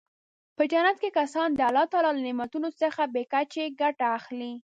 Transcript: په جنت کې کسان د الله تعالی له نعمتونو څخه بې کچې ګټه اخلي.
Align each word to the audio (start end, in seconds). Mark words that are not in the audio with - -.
په 0.57 0.63
جنت 0.71 0.97
کې 1.01 1.09
کسان 1.19 1.49
د 1.53 1.59
الله 1.69 1.85
تعالی 1.91 2.09
له 2.17 2.21
نعمتونو 2.27 2.69
څخه 2.81 3.01
بې 3.13 3.23
کچې 3.33 3.63
ګټه 3.81 4.05
اخلي. 4.17 4.53